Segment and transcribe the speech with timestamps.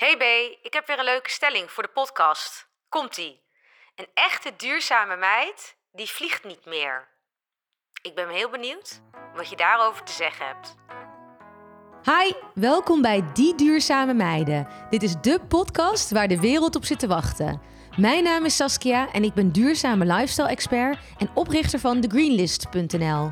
[0.00, 0.22] Hey B,
[0.62, 2.68] ik heb weer een leuke stelling voor de podcast.
[2.88, 3.40] Komt-ie.
[3.94, 7.08] Een echte duurzame meid, die vliegt niet meer.
[8.02, 9.00] Ik ben heel benieuwd
[9.34, 10.74] wat je daarover te zeggen hebt.
[12.04, 14.68] Hi, welkom bij Die Duurzame Meiden.
[14.90, 17.60] Dit is de podcast waar de wereld op zit te wachten.
[17.96, 23.30] Mijn naam is Saskia en ik ben duurzame lifestyle-expert en oprichter van thegreenlist.nl.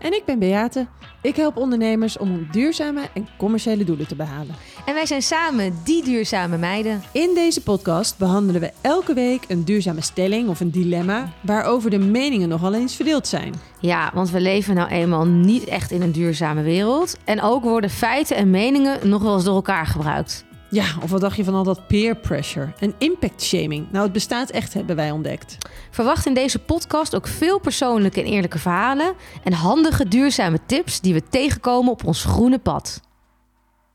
[0.00, 0.86] En ik ben Beate.
[1.22, 4.54] Ik help ondernemers om duurzame en commerciële doelen te behalen.
[4.84, 7.02] En wij zijn samen Die Duurzame Meiden.
[7.12, 11.98] In deze podcast behandelen we elke week een duurzame stelling of een dilemma waarover de
[11.98, 13.54] meningen nogal eens verdeeld zijn.
[13.80, 17.16] Ja, want we leven nou eenmaal niet echt in een duurzame wereld.
[17.24, 20.44] En ook worden feiten en meningen nog wel eens door elkaar gebruikt.
[20.70, 23.86] Ja, of wat dacht je van al dat peer pressure en impact shaming?
[23.90, 25.56] Nou, het bestaat echt, hebben wij ontdekt.
[25.90, 29.12] Verwacht in deze podcast ook veel persoonlijke en eerlijke verhalen
[29.44, 33.00] en handige duurzame tips die we tegenkomen op ons groene pad.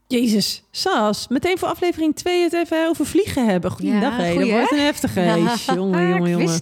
[0.07, 3.71] Jezus, Sas, meteen voor aflevering 2 het even over vliegen hebben.
[3.71, 5.21] Goeiedag, Ja, Dat wordt een heftige.
[5.75, 6.61] Jongen, jongen, Ik jongen.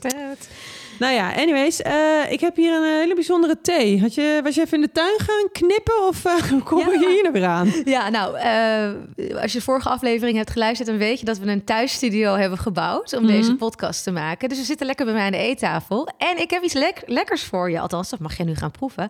[0.99, 4.01] Nou ja, anyways, eh, ik heb hier een hele bijzondere thee.
[4.01, 7.09] Had je, was je even in de tuin gaan knippen of eh, hoe kom je
[7.09, 7.71] hier nou weer aan?
[7.85, 11.47] Ja, nou, eh, als je de vorige aflevering hebt geluisterd, dan weet je dat we
[11.51, 13.31] een thuisstudio hebben gebouwd om Mhm.
[13.31, 14.49] deze podcast te maken.
[14.49, 16.09] Dus we zitten lekker bij mij aan de eettafel.
[16.17, 19.09] En ik heb iets lek- lekkers voor je, althans, dat mag je nu gaan proeven.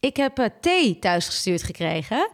[0.00, 2.28] Ik heb eh, thee thuisgestuurd gekregen.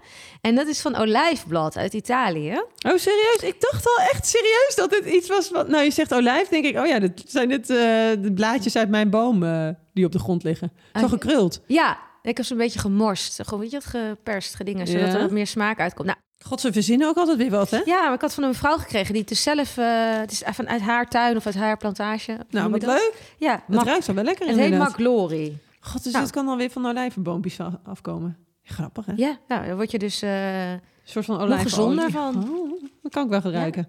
[0.49, 2.53] En dat is van olijfblad uit Italië.
[2.87, 3.39] Oh, serieus?
[3.43, 5.69] Ik dacht al echt serieus dat dit iets was wat...
[5.69, 7.77] Nou, je zegt olijf, denk ik, oh ja, dit zijn dit eh,
[8.21, 10.73] de blaadjes uit mijn boom eh, die op de grond liggen.
[10.95, 11.61] Zo Ah, gekruld.
[11.67, 13.41] Ja, ik heb ze een beetje gemorst.
[13.45, 15.15] Gewoon, weet je, wat geperst, gedingen, zodat Ja.
[15.15, 16.07] er wat meer smaak uitkomt.
[16.07, 17.81] Nou, God, ze verzinnen ook altijd weer wat, hè?
[17.85, 19.77] ja, maar ik had van een vrouw gekregen die het dus zelf...
[19.79, 19.87] eh,
[20.19, 22.39] het is vanuit haar tuin of uit haar plantage.
[22.51, 22.91] Nou, wat dat?
[22.91, 23.13] leuk.
[23.39, 24.89] Ja, Het ruikt wel wel lekker het heet inderdaad.
[24.91, 25.59] McGlory.
[25.81, 26.25] God, dus Nou.
[26.25, 28.37] dit kan dan weer van olijvenboompjes afkomen.
[28.69, 29.13] Grappig, hè?
[29.17, 30.23] Ja, nou, dan word je dus...
[30.23, 31.71] eh, Een soort van Nog olijfolie.
[31.71, 32.49] gezonder van.
[32.51, 33.89] Oh, dat kan ik wel gebruiken.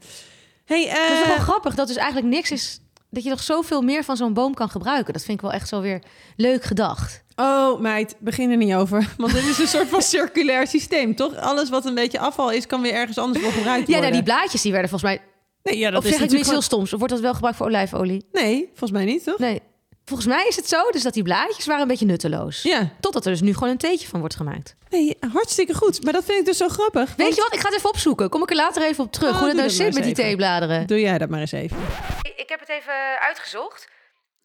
[0.66, 2.80] Hey, het is eh, wel grappig dat dus eigenlijk niks is...
[3.09, 5.13] dat je nog zoveel meer van zo'n boom kan gebruiken.
[5.13, 6.02] Dat vind ik wel echt zo weer
[6.36, 7.23] leuk gedacht.
[7.36, 9.14] Oh, meid, begin er niet over.
[9.17, 11.36] Want dit is een soort van circulair systeem, toch?
[11.36, 14.11] Alles wat een beetje afval is, kan weer ergens anders voor gebruikt Ja, worden.
[14.11, 15.21] nou, die blaadjes die werden volgens mij...
[15.64, 16.92] Nee, ja, dat of is zeg ik nu iets natuurlijk heel stoms?
[16.99, 18.26] Wordt dat wel gebruikt voor olijfolie?
[18.32, 19.37] Nee, volgens mij niet, toch?
[19.37, 19.61] Nee.
[20.09, 22.61] Volgens mij is het zo dus dat die blaadjes waren een beetje nutteloos.
[22.61, 22.89] Ja.
[22.99, 24.75] Totdat er dus nu gewoon een theetje van wordt gemaakt.
[24.89, 26.03] Nee, hartstikke goed.
[26.03, 27.08] Maar dat vind ik dus zo grappig.
[27.15, 27.53] Weet want- je wat?
[27.53, 28.30] Ik ga het even opzoeken.
[28.30, 29.31] Kom ik er later even op terug.
[29.31, 30.87] Oh, hoe het nou zit met die theebladeren.
[30.87, 31.77] Doe jij dat maar eens even.
[32.36, 33.87] Ik heb het even uitgezocht.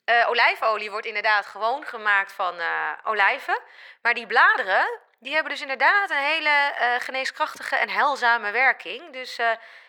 [0.04, 2.66] Eh, olijfolie wordt inderdaad gewoon gemaakt van eh,
[3.04, 3.60] olijven.
[4.02, 9.12] Maar die bladeren, die hebben dus inderdaad een hele eh, geneeskrachtige en heilzame werking.
[9.12, 9.46] Dus eh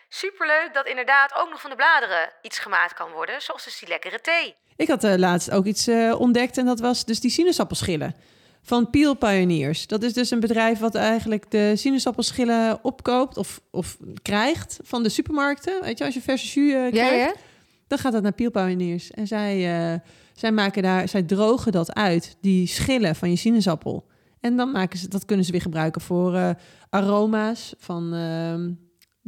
[0.08, 3.42] superleuk dat inderdaad ook nog van de bladeren iets gemaakt kan worden.
[3.42, 4.56] Zoals dus die lekkere thee.
[4.76, 8.14] Ik had eh, laatst ook iets eh, ontdekt en dat was dus die sinaasappelschillen.
[8.62, 9.86] Van Peel Pioneers.
[9.86, 15.08] Dat is dus een bedrijf wat eigenlijk de sinaasappelschillen opkoopt of, of krijgt van de
[15.08, 15.82] supermarkten.
[15.82, 17.40] Weet je, als je verse jus eh, Ja, krijgt, ja?
[17.86, 19.10] dan gaat dat naar Peel Pioneers.
[19.10, 20.00] En zij,
[20.32, 24.06] zij maken daar, zij drogen dat uit, die schillen van je sinaasappel.
[24.40, 26.54] En dan maken ze, dat kunnen ze weer gebruiken voor
[26.90, 28.12] aroma's van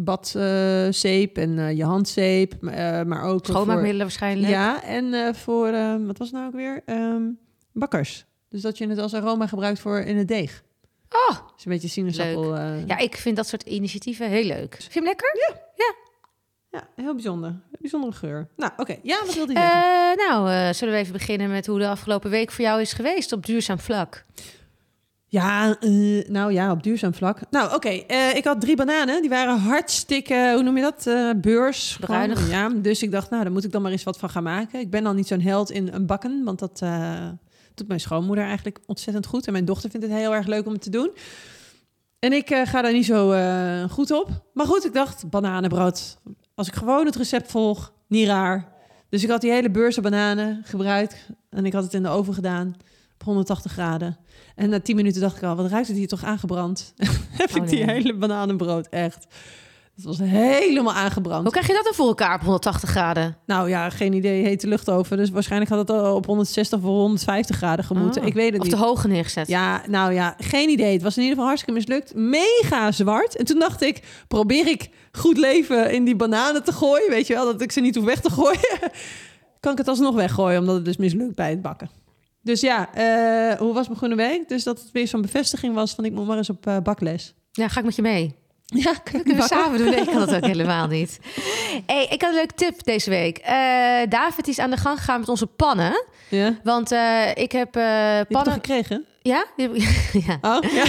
[0.00, 4.48] badzeep en eh, je handzeep, maar, eh, maar ook voor, Schoonmaakmiddelen waarschijnlijk.
[4.48, 5.72] ja, en eh, voor,
[6.06, 6.82] wat was het nou ook weer?
[6.84, 7.22] Ehm,
[7.72, 8.26] bakkers.
[8.48, 10.62] Dus dat je het als aroma gebruikt voor in het deeg.
[11.10, 12.56] Oh, Dus een beetje sinaasappel.
[12.86, 14.74] ja, ik vind dat soort initiatieven heel leuk.
[14.74, 15.56] Vind je hem lekker?
[16.70, 17.60] ja, heel bijzonder.
[17.80, 18.48] Bijzondere geur.
[18.56, 18.96] Nou, oké.
[19.02, 20.16] Ja, wat wilde je zeggen?
[20.28, 23.46] Nou, zullen we even beginnen met hoe de afgelopen week voor jou is geweest op
[23.46, 24.24] duurzaam vlak?
[25.30, 27.40] Ja, eh, nou ja, op duurzaam vlak.
[27.50, 27.88] Nou, oké.
[27.88, 29.20] eh, ik had drie bananen.
[29.20, 31.06] Die waren hartstikke, hoe noem je dat?
[31.06, 31.96] Eh, beurs.
[32.00, 32.38] Bruinig.
[32.38, 34.42] Gewoon, Ja, dus ik dacht, nou, daar moet ik dan maar eens wat van gaan
[34.42, 34.80] maken.
[34.80, 36.82] Ik ben al niet zo'n held in een bakken, want dat
[37.74, 39.46] doet mijn schoonmoeder eigenlijk ontzettend goed.
[39.46, 41.10] En mijn dochter vindt het heel erg leuk om het te doen.
[42.18, 43.34] En ik ga daar niet zo
[43.88, 44.28] goed op.
[44.52, 46.18] Maar goed, ik dacht, bananenbrood.
[46.54, 48.68] Als ik gewoon het recept volg, niet raar.
[49.08, 51.16] Dus ik had die hele beurs aan bananen gebruikt.
[51.50, 52.76] En ik had het in de oven gedaan
[53.18, 54.16] op 180 graden.
[54.54, 56.94] En na 10 minuten dacht ik al, wat ruikt het hier toch aangebrand?
[57.30, 57.94] Heb ik Oh, die nee.
[57.94, 59.26] hele bananenbrood echt.
[59.94, 61.42] Het was helemaal aangebrand.
[61.42, 63.36] Hoe krijg je dat dan voor elkaar op 180 graden?
[63.46, 64.42] Nou ja, geen idee.
[64.44, 65.16] Hete lucht over.
[65.16, 68.22] Dus waarschijnlijk had het al op 160 of 150 graden gemoeten.
[68.22, 68.28] Oh.
[68.28, 68.74] Ik weet het Of niet.
[68.76, 69.48] te hoog neergezet?
[69.48, 70.92] Ja, nou ja, geen idee.
[70.92, 72.14] Het was in ieder geval hartstikke mislukt.
[72.14, 73.36] Mega zwart.
[73.36, 77.10] En toen dacht ik, probeer ik goed leven in die bananen te gooien.
[77.10, 78.78] Weet je wel, dat ik ze niet hoef weg te gooien.
[79.60, 81.90] kan ik het alsnog weggooien, omdat het dus mislukt bij het bakken.
[82.48, 84.48] Dus ja, eh, hoe was mijn groene week?
[84.48, 87.34] Dus dat het weer zo'n bevestiging was van ik moet maar eens op eh, bakles.
[87.52, 88.34] Ja, ga ik met je mee?
[88.84, 89.90] Ja, Kunnen we samen doen?
[89.90, 91.18] Nee, ik kan dat ook helemaal niet.
[91.86, 93.38] Hey, ik had een leuke tip deze week.
[93.38, 93.54] Eh,
[94.08, 96.04] David is aan de gang gegaan met onze pannen.
[96.28, 96.90] Ja, Want
[97.34, 98.52] ik heb die heb pannen...
[98.52, 99.04] gekregen?
[99.22, 99.44] Ja?
[100.26, 100.38] Ja.
[100.40, 100.84] Oh, ja.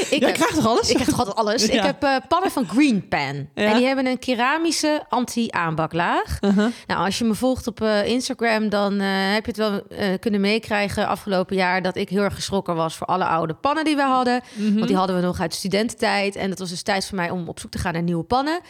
[0.00, 0.88] Ik Jij heb- krijgt toch alles?
[0.88, 1.68] Ik krijg toch altijd alles.
[1.68, 3.48] Ik heb eh, pannen van Green Pan.
[3.54, 3.64] Ja.
[3.64, 6.38] En die hebben een keramische anti-aanbaklaag.
[6.40, 6.66] Uh-huh.
[6.86, 9.82] Nou, als je me volgt op eh, Instagram, dan eh, heb je het wel
[10.18, 13.96] kunnen meekrijgen afgelopen jaar dat ik heel erg geschrokken was voor alle oude pannen die
[13.96, 14.42] we hadden.
[14.54, 14.74] Mhm.
[14.74, 16.36] Want die hadden we nog uit studententijd.
[16.36, 18.60] En dat was dus tijd voor mij om op zoek te gaan naar nieuwe pannen.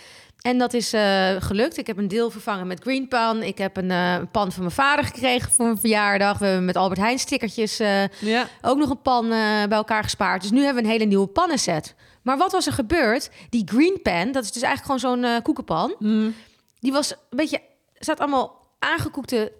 [0.46, 1.76] En dat is eh, gelukt.
[1.78, 3.42] Ik heb een deel vervangen met Green Pan.
[3.42, 6.38] Ik heb een eh, pan van mijn vader gekregen voor mijn verjaardag.
[6.38, 8.46] We hebben met Albert Heijn stickertjes eh, Ja.
[8.62, 10.42] ook nog een pan bij elkaar gespaard.
[10.42, 11.94] Dus nu hebben we een hele nieuwe pannenset.
[12.22, 13.30] Maar wat was er gebeurd?
[13.50, 15.94] Die Green Pan, dat is dus eigenlijk gewoon zo'n koekenpan.
[15.98, 16.30] Mhm.
[16.80, 17.60] Die was een beetje...
[17.98, 19.52] Zaten allemaal aangekoekte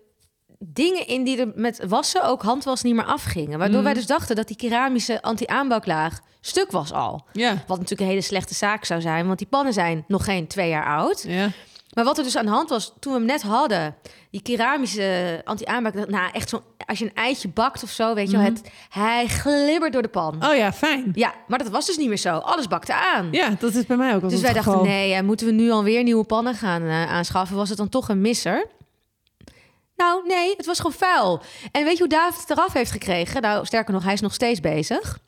[0.67, 3.59] dingen in die er met wassen, ook handwas, niet meer afgingen.
[3.59, 3.85] Waardoor Mhm.
[3.85, 7.25] wij dus dachten dat die keramische anti-aanbaklaag stuk was al.
[7.33, 7.51] Ja.
[7.67, 10.69] Wat natuurlijk een hele slechte zaak zou zijn, want die pannen zijn nog geen twee
[10.69, 11.25] jaar oud.
[11.29, 11.49] Ja.
[11.95, 13.95] Maar wat er dus aan de hand was, toen we hem net hadden,
[14.31, 18.37] die keramische anti-aanbak, nou echt zo, als je een eitje bakt of zo, weet je
[18.37, 18.55] wel, Mhm.
[18.55, 20.45] het, hij glibbert door de pan.
[20.47, 21.11] Oh ja, fijn.
[21.15, 22.37] Ja, maar dat was dus niet meer zo.
[22.37, 23.29] Alles bakte aan.
[23.31, 26.03] Ja, dat is bij mij ook dus wij dachten, nee, eh, moeten we nu alweer
[26.03, 27.57] nieuwe pannen gaan eh, aanschaffen?
[27.57, 28.67] Was het dan toch een misser?
[29.97, 31.43] Nou, nee, het was gewoon vuil.
[31.73, 33.43] En weet je hoe David het eraf heeft gekregen?
[33.43, 35.19] Nou, sterker nog, hij is nog steeds bezig.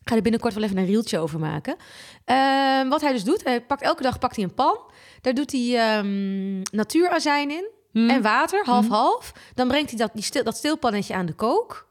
[0.00, 1.76] Ik ga er binnenkort wel even een rieltje over maken.
[2.24, 4.78] Ehm, wat hij dus doet, hij pakt elke dag pakt hij een pan.
[5.20, 8.10] Daar doet hij ehm, natuurazijn in Hm.
[8.10, 9.32] en water, half-half.
[9.54, 11.86] Dan brengt hij dat, die stil, dat stilpannetje aan de kook.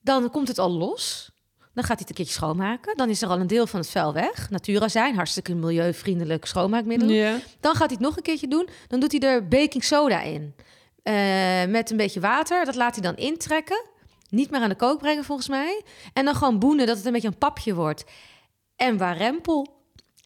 [0.00, 1.30] Dan komt het al los.
[1.74, 2.96] Dan gaat hij het een keertje schoonmaken.
[2.96, 4.50] Dan is er al een deel van het vuil weg.
[4.50, 7.08] Natuurazijn, hartstikke milieuvriendelijk schoonmaakmiddel.
[7.60, 8.68] Dan gaat hij het nog een keertje doen.
[8.88, 10.54] Dan doet hij er baking soda in.
[11.12, 12.64] Eh, met een beetje water.
[12.64, 13.82] Dat laat hij dan intrekken.
[14.30, 15.82] Niet meer aan de kook brengen volgens mij.
[16.12, 18.04] En dan gewoon boenen dat het een beetje een papje wordt.
[18.76, 19.76] En warempel.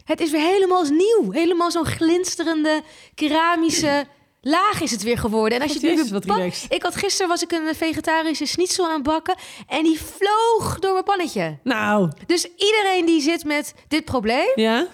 [0.04, 1.30] Het is weer helemaal als nieuw.
[1.32, 2.82] Helemaal zo'n glinsterende
[3.14, 4.04] keramische
[4.40, 5.58] laag is het weer geworden.
[5.58, 6.72] En als je het nu weer wat pak- relaxed.
[6.72, 9.34] Ik had gisteren was ik een vegetarische schnitzel aan het bakken.
[9.66, 11.58] En die vloog door mijn pannetje.
[11.62, 14.52] Nou, Dus iedereen die zit met dit probleem.
[14.54, 14.86] ja.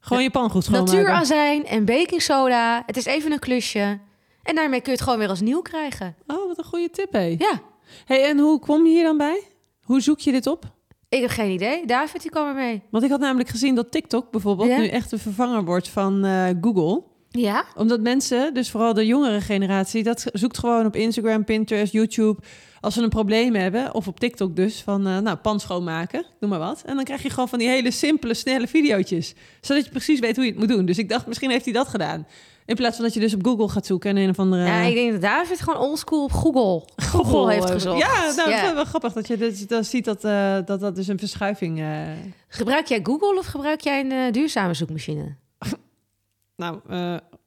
[0.00, 0.94] Gewoon je pan goed schoonmaken.
[0.96, 2.82] Natuurazijn en baking soda.
[2.86, 4.00] Het is even een klusje.
[4.42, 6.16] En daarmee kun je het gewoon weer als nieuw krijgen.
[6.26, 7.34] Oh, wat een goede tip, hé.
[7.38, 7.60] Ja,
[8.04, 9.42] Hey, en hoe kom je hier dan bij?
[9.82, 10.64] Hoe zoek je dit op?
[11.08, 11.86] ik heb geen idee.
[11.86, 12.82] David, die kwam ermee.
[12.90, 14.78] Want ik had namelijk gezien dat TikTok bijvoorbeeld Ja?
[14.78, 17.02] nu echt een vervanger wordt van eh, Google.
[17.28, 17.64] Ja?
[17.76, 22.40] Omdat mensen, dus vooral de jongere generatie, dat zoekt gewoon op Instagram, Pinterest, YouTube.
[22.80, 26.50] Als ze een probleem hebben, of op TikTok dus, van eh, nou, pan schoonmaken, noem
[26.50, 26.82] maar wat.
[26.86, 29.34] En dan krijg je gewoon van die hele simpele, snelle videootjes.
[29.60, 30.86] Zodat je precies weet hoe je het moet doen.
[30.86, 32.26] Dus ik dacht, misschien heeft hij dat gedaan.
[32.70, 34.64] In plaats van dat je dus op Google gaat zoeken en een of andere...
[34.64, 37.98] ja, ik denk dat David gewoon oldschool op Google, Google, Google, heeft gezocht.
[37.98, 40.94] Ja, nou, het is wel grappig dat je dus, dan ziet dat, eh, dat dat
[40.96, 41.80] dus een verschuiving...
[41.80, 42.08] eh,
[42.48, 45.36] Gebruik jij Google of gebruik jij een eh, duurzame zoekmachine?
[46.56, 46.80] nou,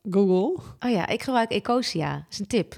[0.10, 0.64] Google.
[0.80, 2.14] Oh ja, ik gebruik Ecosia.
[2.14, 2.78] Dat is een tip.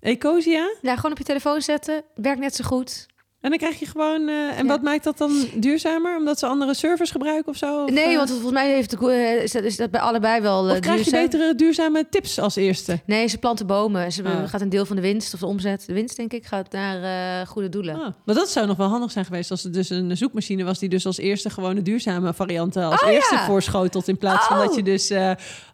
[0.00, 0.74] Ecosia.
[0.82, 2.02] Ja, gewoon op je telefoon zetten.
[2.14, 3.06] Werkt net zo goed.
[3.40, 4.28] En dan krijg je gewoon...
[4.28, 4.66] eh, en Ja.
[4.66, 6.16] wat maakt dat dan duurzamer?
[6.16, 7.82] Omdat ze andere servers gebruiken of zo?
[7.82, 10.40] Of, Nee, eh, want volgens mij heeft de, eh, is, dat, is dat bij allebei
[10.40, 13.00] wel Of krijg je betere duurzame tips als eerste?
[13.06, 14.12] Nee, ze planten bomen.
[14.12, 14.48] Ze Oh.
[14.48, 17.46] gaat een deel van de winst of de omzet, de winst denk ik, gaat naar
[17.46, 17.94] goede doelen.
[17.94, 20.78] Ah, maar dat zou nog wel handig zijn geweest als er dus een zoekmachine was
[20.78, 23.44] die dus als eerste gewoon de duurzame varianten als Oh, eerste ja.
[23.46, 24.64] voorschotelt in plaats van Oh.
[24.64, 25.12] dat je dus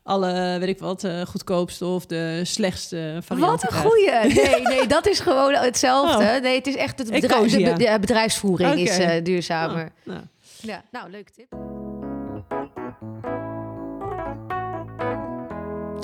[0.03, 4.11] alle, weet ik wat, goedkoopste of de slechtste varianten Wat een goeie.
[4.45, 6.39] Nee, nee, dat is gewoon hetzelfde.
[6.43, 9.93] Nee, het is echt het bedrijf, de, be- de bedrijfsvoering is eh, duurzamer.
[10.05, 10.21] Nou.
[10.61, 11.47] Ja, nou, leuke tip.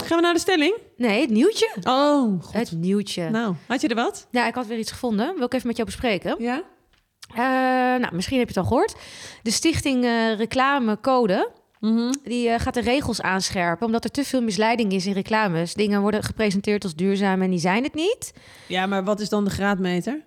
[0.04, 0.76] Gaan we naar de stelling?
[0.96, 1.70] Nee, het nieuwtje.
[1.82, 2.52] Oh, goed.
[2.54, 3.30] Het nieuwtje.
[3.30, 4.26] Nou, had je er wat?
[4.30, 5.34] Ja, ik had weer iets gevonden.
[5.36, 6.34] Wil ik even met jou bespreken?
[6.38, 6.62] Ja.
[7.34, 8.94] Eh, nou, misschien heb je het al gehoord.
[9.42, 11.50] De stichting eh, Reclamecode...
[11.80, 12.12] Mhm.
[12.24, 15.74] Die gaat de regels aanscherpen, omdat er te veel misleiding is in reclames.
[15.74, 18.32] Dingen worden gepresenteerd als duurzaam en die zijn het niet.
[18.66, 20.20] Ja, maar wat is dan de graadmeter?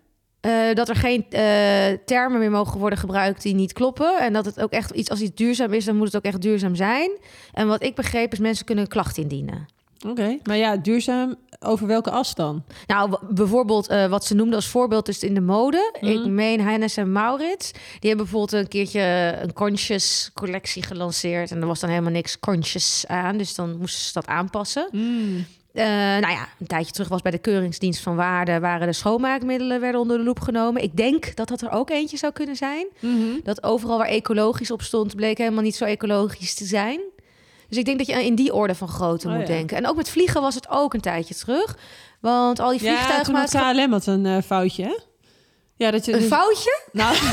[0.46, 4.20] Eh, dat er geen eh, termen meer mogen worden gebruikt die niet kloppen.
[4.20, 6.42] En dat het ook echt iets, als iets duurzaam is, dan moet het ook echt
[6.42, 7.12] duurzaam zijn.
[7.54, 9.68] En wat ik begreep is, mensen kunnen een klacht indienen.
[10.08, 10.38] Oké.
[10.44, 12.64] Maar ja, duurzaam, over welke as dan?
[12.88, 15.98] Nou, bijvoorbeeld eh, wat ze noemden als voorbeeld is in de mode.
[16.02, 16.12] Mhm.
[16.12, 17.72] Ik meen Hennes en Maurits.
[17.72, 21.52] Die hebben bijvoorbeeld een keertje een conscious collectie gelanceerd.
[21.52, 23.38] En er was dan helemaal niks conscious aan.
[23.38, 24.90] Dus dan moesten ze dat aanpassen.
[25.76, 28.60] Eh, nou ja, een tijdje terug was bij de Keuringsdienst van Waarde...
[28.60, 30.84] waren de schoonmaakmiddelen werden onder de loep genomen.
[30.84, 32.88] Ik denk dat dat er ook eentje zou kunnen zijn.
[33.00, 33.40] Mhm.
[33.44, 35.16] Dat overal waar ecologisch op stond...
[35.16, 37.00] bleek helemaal niet zo ecologisch te zijn.
[37.70, 39.54] Dus ik denk dat je in die orde van grootte Oh, moet ja.
[39.54, 39.78] denken.
[39.78, 41.78] En ook met vliegen was het ook een tijdje terug.
[42.20, 43.50] Want al die Ja, toen had.
[43.50, 44.98] KLM had een eh, foutje, hè?
[45.76, 46.14] Ja, dat je...
[46.14, 46.82] Een dus- foutje?
[46.92, 47.16] Nou,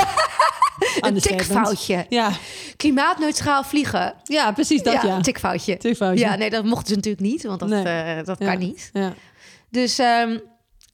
[1.01, 2.07] Een tikfoutje.
[2.09, 2.31] Ja,
[2.77, 4.15] Klimaatneutraal vliegen.
[4.25, 5.05] ja, precies dat, ja.
[5.05, 5.77] een tikfoutje.
[5.77, 6.25] Tikfoutje.
[6.25, 7.85] Ja, nee, dat mochten ze natuurlijk niet, want dat, Nee.
[7.85, 8.47] eh, dat Ja.
[8.51, 8.91] kan niet.
[8.93, 9.15] Ja.
[9.71, 10.39] Dus ehm,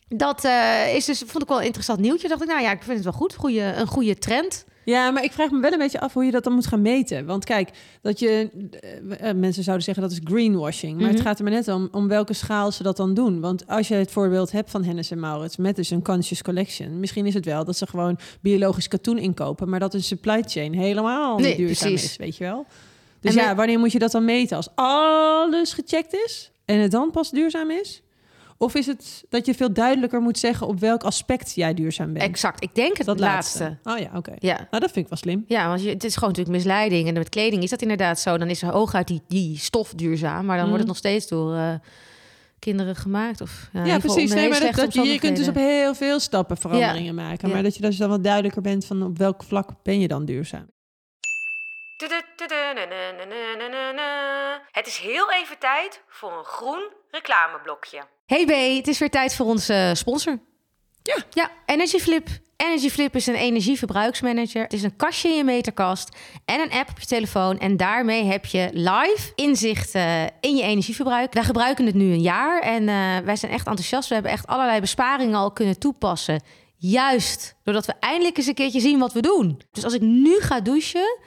[0.09, 2.29] dat eh, is dus, vond ik wel een interessant nieuwtje.
[2.29, 3.35] Dacht ik, nou ja, ik vind het wel goed.
[3.35, 4.65] Goeie, een goede trend.
[4.91, 6.83] Ja, maar ik vraag me wel een beetje af hoe je dat dan moet gaan
[6.83, 7.27] meten.
[7.27, 7.71] Want kijk,
[8.03, 11.13] dat je eh, eh, mensen zouden zeggen dat is greenwashing, maar Mhm.
[11.15, 13.41] het gaat er maar net om om welke schaal ze dat dan doen.
[13.41, 17.01] Want als je het voorbeeld hebt van Hennis en Maurits met dus een conscious collection,
[17.01, 20.73] misschien is het wel dat ze gewoon biologisch katoen inkopen, maar dat een supply chain
[20.75, 22.11] helemaal niet Nee, duurzaam precies.
[22.11, 22.67] is, weet je wel?
[23.21, 24.57] Dus En ja, wanneer moet je dat dan meten?
[24.57, 28.03] Als alles gecheckt is en het dan pas duurzaam is?
[28.61, 32.25] Of is het dat je veel duidelijker moet zeggen op welk aspect jij duurzaam bent?
[32.25, 32.63] Exact.
[32.63, 33.63] Ik denk het dat laatste.
[33.63, 33.91] laatste.
[33.91, 34.33] Oh ja, oké.
[34.39, 34.55] Ja.
[34.57, 35.45] Nou, dat vind ik wel slim.
[35.47, 37.09] Ja, want je, het is gewoon natuurlijk misleiding.
[37.09, 38.39] En met kleding is dat inderdaad zo.
[38.39, 40.45] Dan is er hooguit die, die stof duurzaam.
[40.47, 40.87] Maar dan wordt het Mhm.
[40.87, 41.75] nog steeds door eh,
[42.59, 43.41] kinderen gemaakt.
[43.41, 44.35] Of, ja, in Ja, geval precies.
[44.35, 47.49] Nee, maar dat, je, je kunt dus op heel veel stappen veranderingen maken.
[47.49, 47.55] Ja.
[47.55, 50.25] Maar dat je dus dan wat duidelijker bent van op welk vlak ben je dan
[50.25, 50.67] duurzaam.
[54.71, 58.03] Het is heel even tijd voor een groen reclameblokje.
[58.29, 60.39] Hey B, het is weer tijd voor onze sponsor.
[61.03, 61.17] Ja.
[61.31, 62.29] Ja, EnergyFlip.
[62.57, 64.63] EnergyFlip is een energieverbruiksmanager.
[64.63, 67.59] Het is een kastje in je meterkast en een app op je telefoon.
[67.59, 71.33] En daarmee heb je live inzicht eh, in je energieverbruik.
[71.33, 74.09] Wij gebruiken het nu een jaar en eh, wij zijn echt enthousiast.
[74.09, 76.43] We hebben echt allerlei besparingen al kunnen toepassen.
[76.77, 79.61] Juist doordat we eindelijk eens een keertje zien wat we doen.
[79.73, 81.19] Dus als ik nu ga douchen,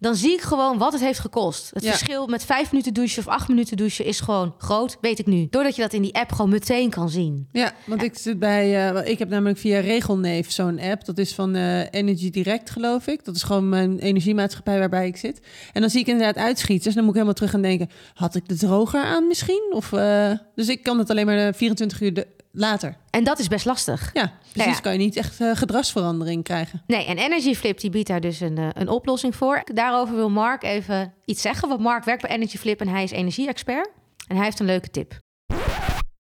[0.00, 1.70] dan zie ik gewoon wat het heeft gekost.
[1.72, 1.90] Het Ja.
[1.90, 5.46] verschil met vijf minuten douchen of acht minuten douchen is gewoon groot, weet ik nu.
[5.50, 7.48] Doordat je dat in die app gewoon meteen kan zien.
[7.52, 8.90] Ja, want ik zit bij.
[8.94, 11.04] eh, ik heb namelijk via Regelneef zo'n app.
[11.04, 13.24] Dat is van eh, Energy Direct, geloof ik.
[13.24, 15.40] Dat is gewoon mijn energiemaatschappij waarbij ik zit.
[15.72, 16.84] En dan zie ik inderdaad uitschieten.
[16.84, 19.70] Dus dan moet ik helemaal terug gaan denken: had ik de droger aan misschien?
[19.74, 22.96] Of, eh, dus ik kan het alleen maar eh, 24 uur de- later.
[23.10, 24.10] En dat is best lastig.
[24.12, 24.64] Ja, ja.
[24.64, 26.82] dus kan je niet echt eh, gedragsverandering krijgen.
[26.86, 29.62] Nee, en EnergyFlip die biedt daar dus een, eh, een oplossing voor.
[29.64, 31.68] Daarover wil Mark even iets zeggen.
[31.68, 33.88] Want Mark werkt bij EnergyFlip en hij is energie-expert.
[34.28, 35.18] En hij heeft een leuke tip.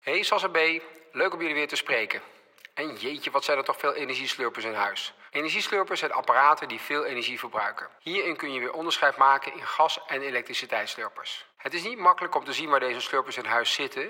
[0.01, 0.59] Hey Sas en B,
[1.13, 2.21] leuk om jullie weer te spreken.
[2.75, 5.15] En jeetje, wat zijn er toch veel energieslurpers in huis.
[5.31, 7.87] Energieslurpers zijn apparaten die veel energie verbruiken.
[8.01, 11.47] Hierin kun je weer onderscheid maken in gas- en elektriciteitsslurpers.
[11.57, 14.09] Het is niet makkelijk om te zien waar deze slurpers in huis zitten,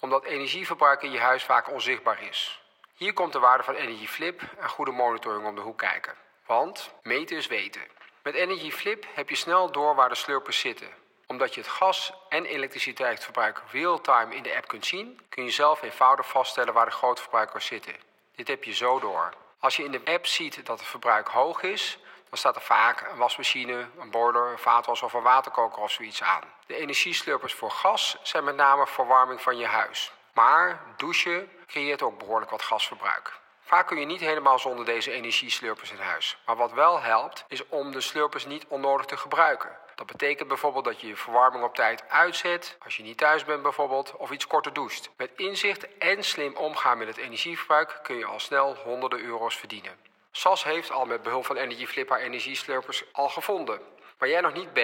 [0.00, 2.62] omdat energieverbruik in je huis vaak onzichtbaar is.
[2.94, 6.14] Hier komt de waarde van EnergyFlip en goede monitoring om de hoek kijken.
[6.46, 7.82] Want meten is weten.
[8.22, 10.88] Met EnergyFlip heb je snel door waar de slurpers zitten.
[11.26, 15.82] Omdat je het gas- en elektriciteitsverbruik real-time in de app kunt zien, kun je zelf
[15.82, 17.94] eenvoudig vaststellen waar de grootverbruikers zitten.
[18.34, 19.34] Dit heb je zo door.
[19.58, 23.00] Als je in de app ziet dat het verbruik hoog is, dan staat er vaak
[23.10, 26.42] een wasmachine, een boiler, een vaatwas of een waterkoker of zoiets aan.
[26.66, 30.12] De energieslurpers voor gas zijn met name verwarming van je huis.
[30.32, 33.38] Maar douchen creëert ook behoorlijk wat gasverbruik.
[33.60, 36.36] Vaak kun je niet helemaal zonder deze energieslurpers in huis.
[36.46, 39.76] Maar wat wel helpt, is om de slurpers niet onnodig te gebruiken.
[39.94, 43.62] Dat betekent bijvoorbeeld dat je je verwarming op tijd uitzet, als je niet thuis bent
[43.62, 45.10] bijvoorbeeld, of iets korter doucht.
[45.16, 50.07] Met inzicht en slim omgaan met het energieverbruik kun je al snel honderden euro's verdienen.
[50.30, 53.80] SAS heeft al met behulp van EnergyFlip haar energieslurpers al gevonden.
[54.18, 54.80] Maar jij nog niet B,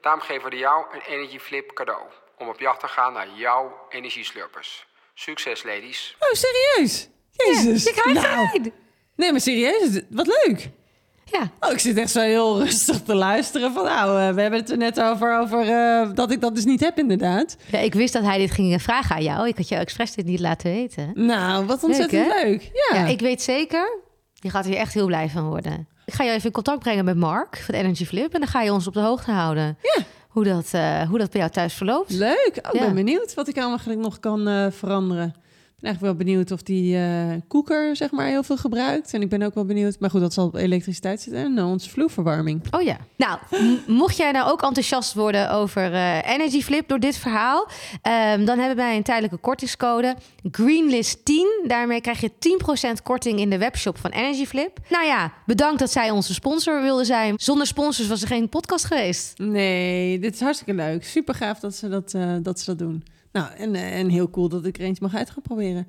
[0.00, 2.02] daarom geven we jou een EnergyFlip cadeau.
[2.38, 4.86] Om op jacht te gaan naar jouw energieslurpers.
[5.14, 6.16] Succes ladies!
[6.18, 7.08] Oh, serieus?
[7.30, 7.86] Jezus.
[7.86, 8.72] ik krijg Nou.
[9.16, 10.70] Nee, maar serieus, wat leuk.
[11.24, 13.72] Ja, Oh, ik zit echt zo heel rustig te luisteren.
[13.72, 16.64] Van nou, eh, we hebben het er net over, over eh, dat ik dat dus
[16.64, 17.56] niet heb, inderdaad.
[17.70, 19.48] Ja, ik wist dat hij dit ging vragen aan jou.
[19.48, 21.12] Ik had jou expres dit niet laten weten.
[21.14, 22.62] Nou, wat ontzettend leuk.
[22.62, 22.96] Ja.
[22.96, 23.98] Ja, ik weet zeker,
[24.40, 25.88] je gaat hier echt heel blij van worden.
[26.04, 28.34] Ik ga je even in contact brengen met Mark van Energy Flip.
[28.34, 29.78] En dan ga je ons op de hoogte houden.
[29.82, 30.02] Ja.
[30.28, 32.10] Hoe dat, eh, hoe dat bij jou thuis verloopt.
[32.10, 32.60] Leuk.
[32.62, 32.84] Oh, ik Ja.
[32.84, 35.34] ben benieuwd wat ik eigenlijk nog kan eh, veranderen.
[35.80, 39.14] Ik ben eigenlijk wel benieuwd of die eh, koeker zeg maar heel veel gebruikt.
[39.14, 41.42] En ik ben ook wel benieuwd, maar goed, dat zal op elektriciteit zitten.
[41.42, 42.62] En eh, onze vloerverwarming.
[42.70, 42.96] Oh ja.
[43.16, 43.38] Nou,
[43.86, 47.68] mocht jij nou ook enthousiast worden over eh Energy Flip door dit verhaal,
[48.02, 50.16] ehm, dan hebben wij een tijdelijke kortingscode
[50.50, 51.64] Greenlist 10.
[51.66, 54.78] Daarmee krijg je 10% korting in de webshop van Energy Flip.
[54.88, 57.34] Nou ja, bedankt dat zij onze sponsor wilden zijn.
[57.36, 59.38] Zonder sponsors was er geen podcast geweest.
[59.38, 61.04] Nee, dit is hartstikke leuk.
[61.04, 63.04] Super gaaf dat ze dat, dat, ze dat doen.
[63.32, 65.86] Nou, en, eh, en heel cool dat ik er eentje mag uit gaan proberen.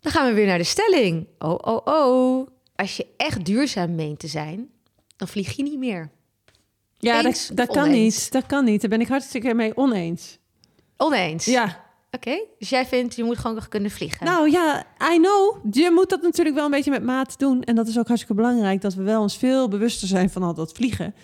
[0.00, 1.26] Dan gaan we weer naar de stelling.
[1.38, 2.46] Oh, oh, oh.
[2.74, 4.70] Als je echt duurzaam meent te zijn,
[5.16, 6.10] dan vlieg je niet meer.
[6.98, 8.32] Ja, Eens dat, kan niet.
[8.32, 8.80] Dat kan niet.
[8.80, 10.38] Daar ben ik hartstikke mee oneens.
[10.96, 11.44] Oneens.
[11.44, 11.80] Ja.
[12.10, 14.26] Oké, dus jij vindt je moet gewoon nog kunnen vliegen.
[14.26, 15.56] Nou ja, I know.
[15.74, 17.62] Je moet dat natuurlijk wel een beetje met maat doen.
[17.62, 18.80] En dat is ook hartstikke belangrijk.
[18.80, 21.14] Dat we wel ons veel bewuster zijn van al dat vliegen.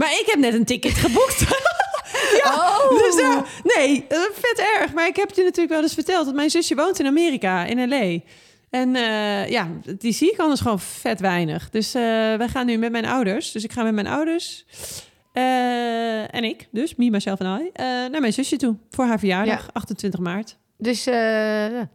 [0.00, 1.40] Maar ik heb net een ticket geboekt.
[2.44, 2.98] ja, Oh.
[2.98, 4.92] dus eh, nee, eh, vet erg.
[4.92, 6.24] Maar ik heb je natuurlijk wel eens verteld.
[6.24, 8.20] Dat mijn zusje woont in Amerika, in L.A.
[8.70, 11.70] En eh, ja, die zie ik anders gewoon vet weinig.
[11.70, 12.02] Dus eh,
[12.34, 13.52] wij gaan nu met mijn ouders.
[13.52, 14.64] Dus ik ga met mijn ouders
[15.32, 17.70] en ik, dus me, myself en I,
[18.10, 18.76] naar mijn zusje toe.
[18.90, 20.56] Voor haar verjaardag, 28 maart.
[20.78, 21.04] Dus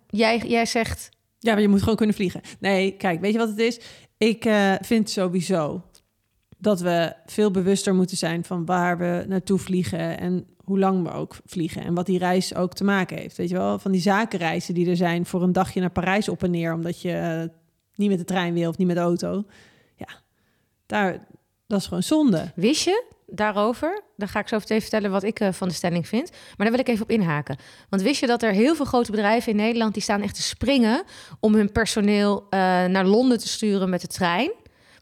[0.09, 1.09] jij, jij zegt
[1.39, 2.41] Ja, maar je moet gewoon kunnen vliegen.
[2.59, 3.79] Nee, kijk, weet je wat het is?
[4.17, 4.45] Ik
[4.81, 5.83] vind sowieso
[6.65, 11.11] dat we veel bewuster moeten zijn van waar we naartoe vliegen en hoe lang we
[11.11, 13.37] ook vliegen en wat die reis ook te maken heeft.
[13.37, 16.43] Weet je wel, van die zakenreizen die er zijn voor een dagje naar Parijs op
[16.43, 17.43] en neer, omdat je eh,
[17.95, 19.43] niet met de trein wil of niet met de auto.
[19.95, 20.07] Ja,
[20.85, 21.27] daar,
[21.67, 22.51] dat is gewoon zonde.
[22.55, 24.03] Wist je daarover?
[24.17, 26.29] Dan ga ik zo even vertellen wat ik eh, van de stelling vind.
[26.29, 27.57] Maar daar wil ik even op inhaken.
[27.89, 29.93] Want wist je dat er heel veel grote bedrijven in Nederland...
[29.93, 31.03] die staan echt te springen
[31.39, 34.51] om hun personeel eh, naar Londen te sturen met de trein...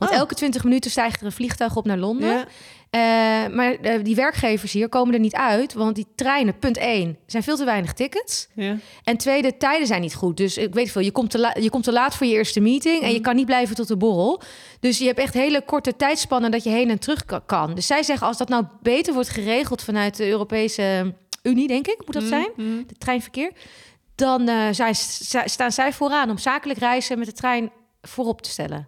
[0.03, 0.21] Want Oh.
[0.21, 2.29] elke 20 minuten stijgt er een vliegtuig op naar Londen.
[2.29, 2.45] Ja.
[2.89, 7.17] Eh, maar eh, die werkgevers hier komen er niet uit, want die treinen, punt 1,
[7.25, 8.47] zijn veel te weinig tickets.
[8.53, 8.75] Ja.
[9.03, 10.37] En tweede, de tijden zijn niet goed.
[10.37, 12.59] Dus ik weet veel, je komt te, la- je komt te laat voor je eerste
[12.59, 14.41] meeting en je kan niet blijven tot de borrel.
[14.79, 17.75] Dus je hebt echt hele korte tijdspannen dat je heen en terug ka- kan.
[17.75, 21.97] Dus zij zeggen, als dat nou beter wordt geregeld vanuit de Europese Unie, denk ik,
[22.05, 22.77] moet dat zijn, Mhm.
[22.87, 23.51] het treinverkeer,
[24.15, 28.49] dan eh, zijn, sta- staan zij vooraan om zakelijk reizen met de trein voorop te
[28.49, 28.87] stellen.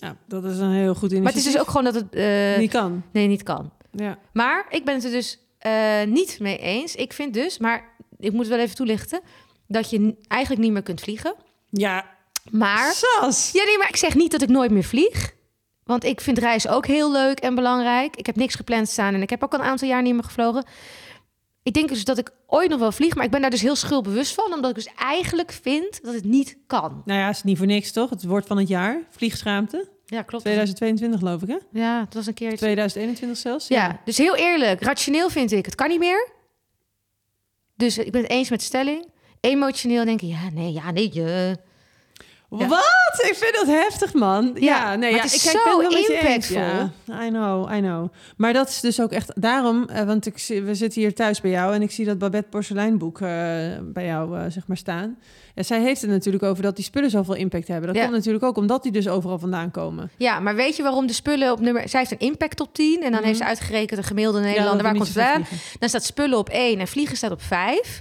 [0.00, 1.22] Ja, dat is een heel goed initiatief.
[1.22, 3.02] Maar het is dus ook gewoon dat het eh, Niet kan.
[3.12, 3.72] nee, niet kan.
[3.92, 4.18] Ja.
[4.32, 6.94] Maar ik ben het er dus eh, niet mee eens.
[6.94, 7.84] Ik vind dus, maar
[8.18, 9.20] ik moet het wel even toelichten,
[9.66, 11.34] dat je eigenlijk niet meer kunt vliegen.
[11.70, 12.04] Ja,
[12.50, 13.50] Maar, Sas!
[13.52, 15.32] ja, nee, maar ik zeg niet dat ik nooit meer vlieg.
[15.84, 18.16] Want ik vind reizen ook heel leuk en belangrijk.
[18.16, 20.24] Ik heb niks gepland staan en ik heb ook al een aantal jaar niet meer
[20.24, 20.64] gevlogen.
[21.62, 23.76] Ik denk dus dat ik ooit nog wel vlieg, maar ik ben daar dus heel
[23.76, 27.02] schuldbewust van, omdat ik dus eigenlijk vind dat het niet kan.
[27.04, 28.10] Nou ja, is niet voor niks, toch?
[28.10, 29.02] Het woord van het jaar.
[29.10, 29.88] Vliegschaamte.
[30.06, 30.44] Ja, klopt.
[30.44, 31.80] 2022 geloof ik, hè?
[31.80, 33.68] Ja, het was een keer iets 2021 zelfs.
[33.68, 36.28] Ja, dus heel eerlijk, rationeel vind ik, het kan niet meer.
[37.76, 39.06] Dus ik ben het eens met de stelling.
[39.40, 41.58] Emotioneel denk ik, ja, nee, ja, nee, je.
[42.58, 42.68] Ja.
[42.68, 43.24] Wat?
[43.30, 44.50] Ik vind dat heftig, man.
[44.54, 46.56] Ja, Ja, nee, maar ja, het is ik kijk, zo impactvol.
[46.56, 46.92] Ja,
[47.24, 48.08] I know, I know.
[48.36, 51.50] Maar dat is dus ook echt daarom, eh, want ik, we zitten hier thuis bij
[51.50, 53.28] jou en ik zie dat Babette porseleinboek eh,
[53.82, 55.18] bij jou zeg maar staan.
[55.54, 57.92] Ja, zij heeft het natuurlijk over dat die spullen zoveel impact hebben.
[57.92, 60.10] Dat komt natuurlijk ook omdat die dus overal vandaan komen.
[60.16, 61.88] Ja, maar weet je waarom de spullen op nummer...
[61.88, 64.82] Zij heeft een impact top 10 en dan heeft ze uitgerekend een gemiddelde Nederlander.
[64.82, 65.46] waar komt het vandaan?
[65.78, 68.00] Dan staat spullen op 1 en vliegen staat op 5.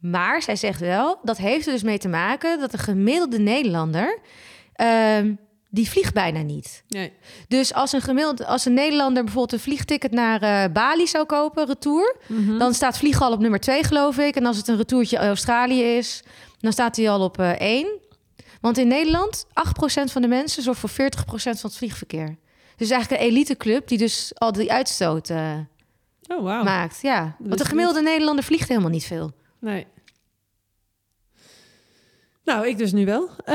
[0.00, 2.60] Maar zij zegt wel, dat heeft er dus mee te maken...
[2.60, 4.18] dat de gemiddelde Nederlander,
[4.72, 5.34] ehm,
[5.70, 6.84] die vliegt bijna niet.
[6.88, 7.12] Nee.
[7.48, 11.66] Dus als een, gemiddeld, als een Nederlander bijvoorbeeld een vliegticket naar eh, Bali zou kopen,
[11.66, 12.16] retour...
[12.26, 12.58] Mhm.
[12.58, 14.36] dan staat vliegen al op nummer 2, geloof ik.
[14.36, 16.22] En als het een retourtje Australië is,
[16.58, 17.98] dan staat hij al op eh 1.
[18.60, 22.36] Want in Nederland, 8% van de mensen zorgt voor 40% van het vliegverkeer.
[22.76, 25.52] Dus eigenlijk een eliteclub die dus al die uitstoot eh,
[26.28, 26.62] Oh, wauw.
[26.62, 26.98] maakt.
[27.02, 29.32] Ja, want de gemiddelde Nederlander vliegt helemaal niet veel.
[29.60, 29.86] Nee.
[32.44, 33.28] Nou, ik dus nu wel.
[33.44, 33.54] Eh,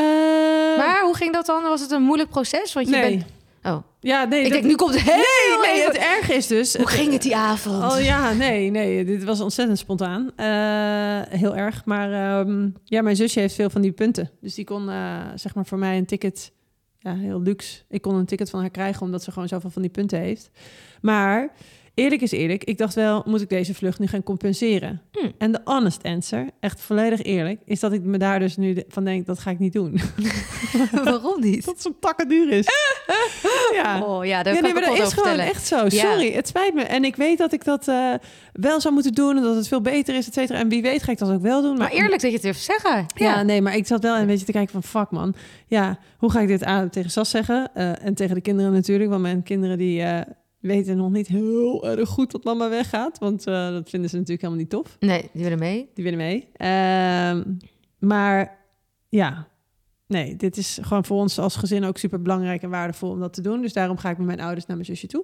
[0.78, 1.64] Maar hoe ging dat dan?
[1.64, 2.74] Was het een moeilijk proces?
[2.74, 3.18] Want je nee.
[3.18, 3.26] bent...
[3.64, 4.40] Oh, Ja, nee.
[4.40, 5.14] ik dat- denk, nu komt het heel
[5.62, 6.76] nee, nee, even- het erg is dus...
[6.76, 7.94] Hoe ging het die avond?
[7.94, 10.32] Oh ja, nee, nee, dit was ontzettend spontaan.
[10.36, 11.86] Eh, heel erg.
[11.86, 14.32] Maar ehm, ja, mijn zusje heeft veel van die punten.
[14.42, 16.52] Dus die kon eh, zeg maar voor mij een ticket,
[17.00, 17.82] ja, heel luxe.
[17.90, 20.50] Ik kon een ticket van haar krijgen omdat ze gewoon zoveel van die punten heeft.
[21.02, 21.52] Maar
[21.96, 25.02] eerlijk is eerlijk, ik dacht wel, moet ik deze vlucht nu gaan compenseren?
[25.12, 25.32] Hmm.
[25.38, 29.04] En de honest answer, echt volledig eerlijk, is dat ik me daar dus nu van
[29.04, 30.00] denk, dat ga ik niet doen.
[31.04, 31.66] Waarom niet?
[31.66, 32.68] dat het zo'n takken duur is.
[33.84, 34.02] ja.
[34.04, 35.76] Oh ja, daar Ja, kan nee, maar dat is gewoon echt zo.
[35.76, 35.90] Ja.
[35.90, 36.82] Sorry, het spijt me.
[36.82, 38.14] En ik weet dat ik dat eh,
[38.54, 40.60] wel zou moeten doen en dat het veel beter is, et cetera.
[40.60, 41.78] En wie weet ga ik dat ook wel doen.
[41.78, 43.06] Maar eerlijk dat je het durft zeggen.
[43.16, 45.36] Ja, nee, maar ik zat wel een beetje te kijken van, fuck man.
[45.68, 47.70] Ja, hoe ga ik dit aan tegen Sas zeggen?
[47.74, 50.22] Eh, en tegen de kinderen natuurlijk, want mijn kinderen die eh,
[50.68, 53.18] weten nog niet heel erg goed dat mama weggaat.
[53.20, 54.98] Want eh, dat vinden ze natuurlijk helemaal niet tof.
[55.00, 55.90] Nee, die willen mee.
[55.94, 56.48] Die willen mee.
[56.54, 57.44] Ehm,
[58.00, 58.58] maar
[59.10, 59.48] ja,
[60.08, 63.34] nee, dit is gewoon voor ons als gezin ook super belangrijk en waardevol om dat
[63.34, 63.62] te doen.
[63.62, 65.24] Dus daarom ga ik met mijn ouders naar mijn zusje toe.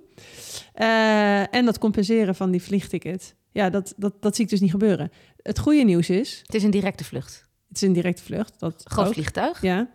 [0.74, 4.72] Eh, en dat compenseren van die vliegticket, ja, dat, dat, dat zie ik dus niet
[4.72, 5.12] gebeuren.
[5.42, 7.50] Het goede nieuws is, Het is een directe vlucht.
[7.68, 8.60] het is een directe vlucht.
[8.60, 9.14] Dat Groot ook.
[9.14, 9.62] vliegtuig.
[9.62, 9.90] Ja,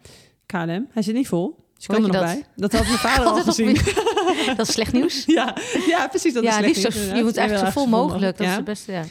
[0.46, 0.87] KLM.
[0.90, 1.64] Hij zit niet vol.
[1.86, 2.22] Hoor kan er nog dat?
[2.24, 2.44] bij.
[2.56, 3.76] Dat had mijn vader al gezien.
[4.56, 5.24] Dat is slecht nieuws.
[5.26, 5.54] Ja,
[5.86, 6.32] ja, precies.
[6.32, 8.36] Dat is slecht liefst zo, nieuws, je moet eigenlijk zo vol mogelijk.
[8.36, 8.92] Dat is het beste.
[8.92, 9.02] Ja.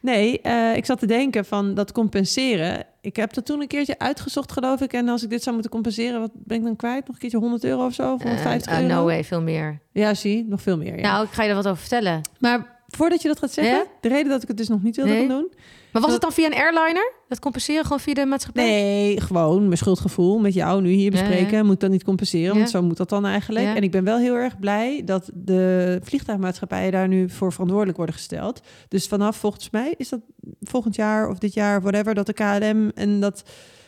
[0.00, 2.84] Nee, eh, ik zat te denken van dat compenseren.
[3.00, 4.92] Ik heb dat toen een keertje uitgezocht, geloof ik.
[4.92, 7.00] En als ik dit zou moeten compenseren, wat ben ik dan kwijt?
[7.06, 8.12] Nog een keertje 100 euro of zo?
[8.12, 8.94] Of 150 Eh, eh, euro?
[8.94, 9.80] no way, veel meer.
[9.92, 10.96] Ja, zie, nog veel meer.
[10.98, 11.02] Ja.
[11.12, 12.20] Nou, ik ga je er wat over vertellen.
[12.38, 13.84] maar voordat je dat gaat zeggen, Ja?
[14.00, 15.18] de reden dat ik het dus nog niet wilde Nee.
[15.20, 15.52] gaan doen.
[15.94, 17.12] Maar was het dan via een airliner?
[17.28, 18.64] Dat compenseren gewoon via de maatschappij?
[18.64, 21.56] Nee, gewoon mijn schuldgevoel met jou nu hier bespreken.
[21.56, 21.62] ja.
[21.62, 23.64] Moet dat niet compenseren, want zo moet dat dan eigenlijk.
[23.64, 23.76] Ja.
[23.76, 28.14] En ik ben wel heel erg blij dat de vliegtuigmaatschappijen daar nu voor verantwoordelijk worden
[28.14, 28.60] gesteld.
[28.88, 30.20] Dus vanaf volgens mij is dat
[30.60, 33.42] volgend jaar of dit jaar, whatever, dat de KLM en dat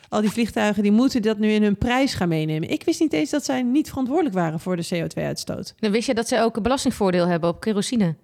[0.09, 2.71] al die vliegtuigen die moeten dat nu in hun prijs gaan meenemen.
[2.71, 5.75] Ik wist niet eens dat zij niet verantwoordelijk waren voor de CO2-uitstoot.
[5.79, 8.17] Dan wist je dat ze ook een belastingvoordeel hebben op kerosine.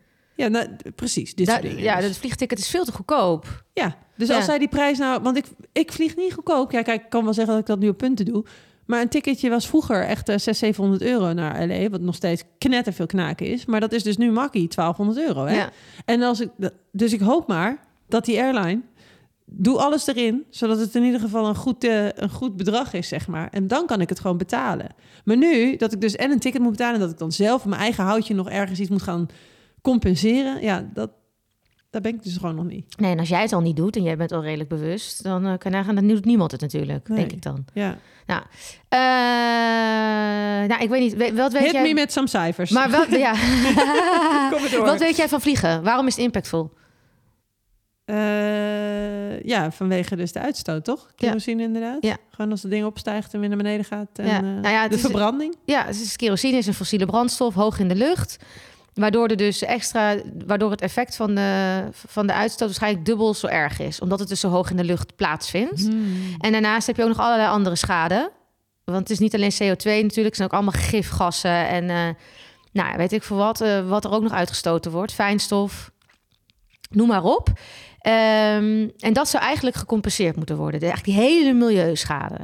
[0.43, 1.35] Ja, nou, precies.
[1.35, 1.83] Dit Da- soort dingen.
[1.83, 2.05] ja, dus.
[2.09, 3.65] het vliegticket is veel te goedkoop.
[3.73, 4.37] Ja, dus Ja.
[4.37, 5.23] als zij die prijs nou...
[5.23, 6.71] Want ik, ik vlieg niet goedkoop.
[6.73, 8.45] Ja, kijk, ik kan wel zeggen dat ik dat nu op punten doe.
[8.87, 11.89] Maar een ticketje was vroeger echt eh 600, 700 euro naar L.A.
[11.89, 13.65] Wat nog steeds knetterveel knaken is.
[13.67, 15.45] Maar dat is dus nu makkie 1200 euro.
[15.45, 15.55] Hè?
[15.57, 15.71] Ja.
[16.05, 16.49] En als ik,
[16.93, 17.79] dus ik hoop maar
[18.09, 18.81] dat die airline...
[19.55, 23.09] Doe alles erin, zodat het in ieder geval een goed, eh, een goed bedrag is,
[23.09, 23.49] zeg maar.
[23.51, 24.87] En dan kan ik het gewoon betalen.
[25.25, 26.95] Maar nu, dat ik dus en een ticket moet betalen...
[26.95, 29.27] en dat ik dan zelf mijn eigen houtje nog ergens iets moet gaan
[29.83, 30.63] compenseren...
[30.63, 31.11] ja, dat,
[31.91, 32.99] daar ben ik dus gewoon nog niet.
[33.01, 35.47] Nee, en als jij het al niet doet en jij bent al redelijk bewust, dan
[35.47, 37.19] eh, kan je nagaan, dan doet niemand het natuurlijk, Nee.
[37.19, 37.65] denk ik dan.
[37.75, 37.97] Ja.
[38.89, 38.99] Eh,
[40.69, 41.83] nou, ik weet niet, we- wat weet Hit jij...
[41.83, 42.71] me met some cijfers.
[42.71, 43.33] Maar wel, ja.
[44.53, 44.85] Kom door.
[44.85, 45.83] wat weet jij van vliegen?
[45.83, 46.71] Waarom is het impactvol?
[48.05, 51.13] Eh, ja, vanwege dus de uitstoot, toch?
[51.17, 51.27] Ja.
[51.29, 51.97] Kerosine inderdaad.
[52.05, 52.17] Ja.
[52.31, 54.09] Gewoon als het ding opstijgt en weer naar beneden gaat.
[54.19, 54.41] En, Ja.
[54.41, 55.55] Nou ja, de verbranding.
[55.65, 58.37] Ja, is kerosine is een fossiele brandstof, hoog in de lucht.
[58.95, 63.47] Waardoor er dus extra, waardoor het effect van de, van de uitstoot waarschijnlijk dubbel zo
[63.47, 64.01] erg is.
[64.01, 65.89] Omdat het dus zo hoog in de lucht plaatsvindt.
[66.39, 68.31] En daarnaast heb je ook nog allerlei andere schade.
[68.85, 72.09] Want het is niet alleen CO2 natuurlijk, het zijn ook allemaal gifgassen en eh,
[72.73, 75.13] nou, weet ik veel wat, eh, wat er ook nog uitgestoten wordt.
[75.13, 75.91] Fijnstof,
[76.91, 77.49] noem maar op.
[78.03, 80.81] Ehm, en dat zou eigenlijk gecompenseerd moeten worden.
[80.81, 82.37] De, eigenlijk die hele milieuschade.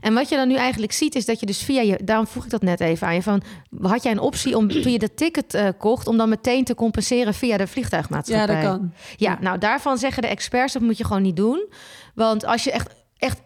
[0.00, 1.98] En wat je dan nu eigenlijk ziet, is dat je dus via je...
[2.04, 3.22] Daarom vroeg ik dat net even aan je.
[3.22, 3.42] Van,
[3.80, 6.06] had jij een optie om toen je dat ticket eh, kocht...
[6.06, 8.62] om dan meteen te compenseren via de Ja, vliegtuigmaatschappij?
[8.62, 8.92] dat kan.
[9.16, 11.68] Ja, nou daarvan zeggen de experts dat moet je gewoon niet doen.
[12.14, 13.38] Want als je echt, echt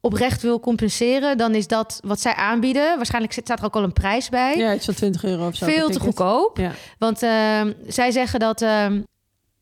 [0.00, 2.96] oprecht wil compenseren, dan is dat wat zij aanbieden.
[2.96, 4.56] Waarschijnlijk zit- staat er ook al een prijs bij.
[4.56, 5.66] Ja, iets van 20 euro of zo.
[5.66, 6.58] Veel te goedkoop.
[6.58, 6.72] Ja.
[6.98, 9.00] Want ehm, zij zeggen dat ehm,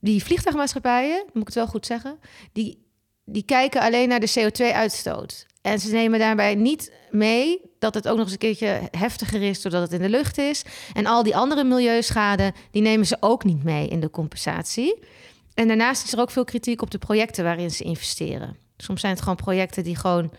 [0.03, 2.19] die vliegtuigmaatschappijen, moet ik het wel goed zeggen,
[2.51, 2.85] die,
[3.25, 5.45] die kijken alleen naar de CO2-uitstoot.
[5.61, 9.61] En ze nemen daarbij niet mee dat het ook nog eens een keertje heftiger is
[9.61, 10.63] doordat het in de lucht is.
[10.93, 14.99] En al die andere milieuschade, die nemen ze ook niet mee in de compensatie.
[15.53, 18.57] En daarnaast is er ook veel kritiek op de projecten waarin ze investeren.
[18.77, 20.31] Soms zijn het gewoon projecten die gewoon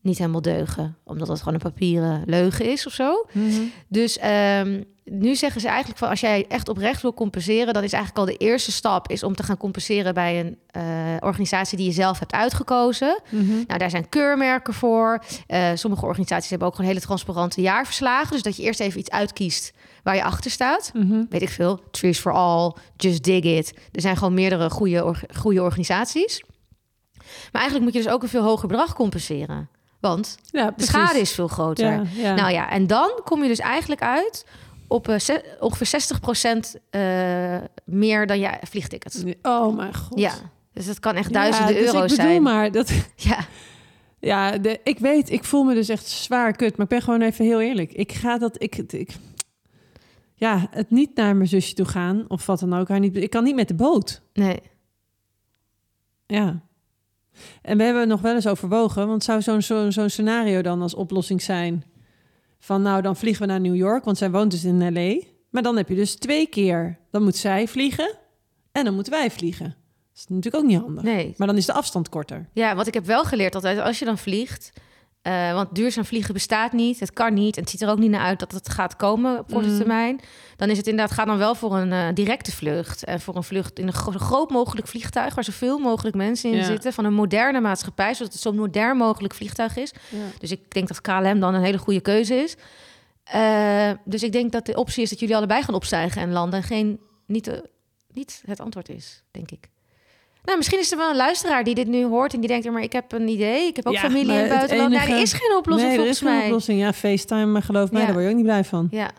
[0.00, 3.26] niet helemaal deugen, omdat het gewoon een papieren leugen is of zo.
[3.32, 3.50] Mhm.
[3.88, 7.92] Dus ehm, nu zeggen ze eigenlijk van als jij echt oprecht wil compenseren, dan is
[7.92, 10.82] eigenlijk al de eerste stap is om te gaan compenseren bij een eh,
[11.20, 13.20] organisatie die je zelf hebt uitgekozen.
[13.30, 13.46] Mhm.
[13.66, 15.24] Nou, daar zijn keurmerken voor.
[15.46, 18.32] Eh, sommige organisaties hebben ook gewoon hele transparante jaarverslagen.
[18.32, 20.90] Dus dat je eerst even iets uitkiest waar je achter staat.
[20.94, 21.24] Mhm.
[21.28, 21.80] Weet ik veel.
[21.90, 23.72] Trees for All, Just Dig It.
[23.92, 26.42] Er zijn gewoon meerdere goede, or- goede organisaties.
[27.52, 29.68] Maar eigenlijk moet je dus ook een veel hoger bedrag compenseren.
[30.00, 31.92] Want Ja, de schade is veel groter.
[31.92, 32.34] Ja, ja.
[32.34, 34.46] Nou ja, en dan kom je dus eigenlijk uit
[34.86, 35.16] op eh,
[35.60, 36.00] ongeveer
[36.76, 39.24] 60% eh meer dan je vliegticket.
[39.42, 40.18] Oh mijn god.
[40.18, 40.32] Ja,
[40.72, 42.42] dus dat kan echt duizenden dus euro's ik bedoel zijn.
[42.42, 42.92] maar dat...
[43.16, 43.38] Ja,
[44.18, 46.76] Ja, de, ik weet, ik voel me dus echt zwaar kut.
[46.76, 47.92] Maar ik ben gewoon even heel eerlijk.
[47.92, 48.62] Ik ga dat...
[48.62, 49.16] Ik, ik,
[50.34, 52.88] ja, het niet naar mijn zusje toe gaan of wat dan ook.
[52.88, 54.22] Haar niet, ik kan niet met de boot.
[54.32, 54.60] nee.
[56.26, 56.60] Ja.
[57.62, 60.94] En we hebben nog wel eens overwogen, want zou zo'n zo'n zo'n scenario dan als
[60.94, 61.84] oplossing zijn
[62.58, 65.20] van nou dan vliegen we naar New York, want zij woont dus in LA.
[65.50, 68.16] Maar dan heb je dus twee keer, dan moet zij vliegen
[68.72, 69.66] en dan moeten wij vliegen.
[69.66, 71.04] Dat is natuurlijk ook niet handig.
[71.04, 71.34] Nee.
[71.36, 72.48] Maar dan is de afstand korter.
[72.52, 74.72] Ja, wat ik heb wel geleerd altijd, als je dan vliegt...
[75.28, 77.56] eh, want duurzaam vliegen bestaat niet, het kan niet...
[77.56, 79.76] en het ziet er ook niet naar uit dat het gaat komen op korte Mm.
[79.76, 80.20] termijn...
[80.56, 83.04] dan is het inderdaad, ga dan wel voor een eh, directe vlucht...
[83.04, 85.34] en voor een vlucht in een zo groot mogelijk vliegtuig...
[85.34, 86.64] waar zoveel mogelijk mensen in Ja.
[86.64, 86.92] zitten...
[86.92, 89.92] van een moderne maatschappij, zodat het zo modern mogelijk vliegtuig is.
[90.08, 90.18] Ja.
[90.38, 92.56] Dus ik denk dat KLM dan een hele goede keuze is.
[93.24, 96.58] Eh, dus ik denk dat de optie is dat jullie allebei gaan opstijgen en landen...
[96.60, 97.62] en geen, niet,
[98.12, 99.68] niet het antwoord is, denk ik.
[100.48, 102.82] Nou, misschien is er wel een luisteraar die dit nu hoort en die denkt, maar
[102.82, 104.90] ik heb een idee, ik heb ook Ja, familie in het buitenland.
[104.90, 106.44] Nou, er enige- is geen oplossing nee, er is geen mij.
[106.44, 106.80] oplossing.
[106.80, 108.06] Ja, FaceTime, maar geloof mij, Ja.
[108.06, 108.88] daar word je ook niet blij van.
[108.90, 109.10] Ja.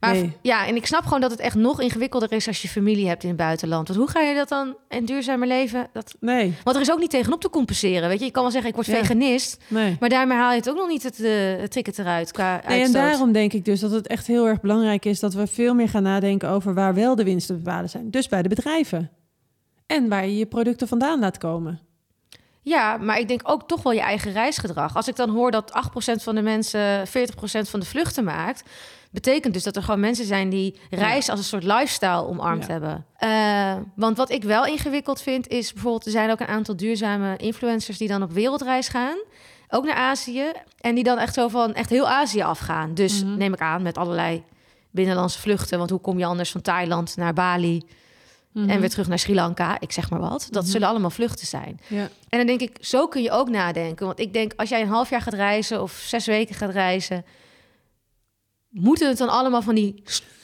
[0.00, 0.36] Maar Nee.
[0.42, 3.22] ja, en ik snap gewoon dat het echt nog ingewikkelder is als je familie hebt
[3.22, 3.88] in het buitenland.
[3.88, 5.86] Want hoe ga je dat dan in duurzamer leven?
[5.92, 6.14] Dat...
[6.20, 8.08] Nee, Want er is ook niet tegenop te compenseren.
[8.08, 8.94] Weet je, je kan wel zeggen, ik word Ja.
[8.96, 9.96] veganist, nee.
[10.00, 11.30] maar daarmee haal je het ook nog niet het, eh,
[11.60, 14.60] het ticket eruit qua Nee, en daarom denk ik dus dat het echt heel erg
[14.60, 17.88] belangrijk is dat we veel meer gaan nadenken over waar wel de winsten te bepalen
[17.90, 18.10] zijn.
[18.10, 19.10] Dus bij de bedrijven.
[19.90, 21.80] En waar je je producten vandaan laat komen.
[22.62, 24.96] Ja, maar ik denk ook toch wel je eigen reisgedrag.
[24.96, 27.10] Als ik dan hoor dat 8% van de mensen 40%
[27.68, 28.62] van de vluchten maakt,
[29.10, 32.72] betekent dus dat er gewoon mensen zijn die reis als een soort lifestyle omarmd Ja.
[32.72, 33.06] hebben.
[33.16, 37.36] Eh, want wat ik wel ingewikkeld vind, is bijvoorbeeld, er zijn ook een aantal duurzame
[37.36, 39.16] influencers die dan op wereldreis gaan.
[39.68, 40.44] Ook naar Azië.
[40.80, 42.94] En die dan echt zo van echt heel Azië afgaan.
[42.94, 43.36] Dus Mhm.
[43.36, 44.44] neem ik aan met allerlei
[44.90, 45.78] binnenlandse vluchten.
[45.78, 47.82] Want hoe kom je anders van Thailand naar Bali
[48.54, 49.80] en weer terug naar Sri Lanka?
[49.80, 50.46] Ik zeg maar wat.
[50.50, 50.72] Dat Mhm.
[50.72, 51.80] zullen allemaal vluchten zijn.
[51.86, 52.08] Ja.
[52.28, 54.06] En dan denk ik, zo kun je ook nadenken.
[54.06, 57.24] Want ik denk, als jij een half jaar gaat reizen of zes weken gaat reizen,
[58.70, 60.02] moeten het dan allemaal van die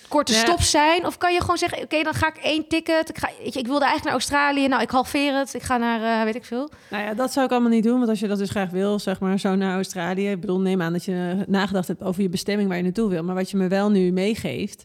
[0.08, 0.38] korte Ja.
[0.38, 1.06] stops zijn?
[1.06, 3.08] Of kan je gewoon zeggen, oké, dan ga ik één ticket.
[3.08, 4.68] Ik, ga, weet je, ik wilde eigenlijk naar Australië.
[4.68, 5.54] Nou, ik halveer het.
[5.54, 6.70] Ik ga naar, eh, weet ik veel.
[6.90, 7.96] Nou ja, dat zou ik allemaal niet doen.
[7.98, 10.30] Want als je dat dus graag wil, zeg maar, zo naar Australië.
[10.30, 13.22] Ik bedoel, neem aan dat je nagedacht hebt over je bestemming waar je naartoe wil.
[13.24, 14.84] Maar wat je me wel nu meegeeft.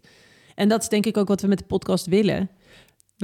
[0.56, 2.50] En dat is denk ik ook wat we met de podcast willen.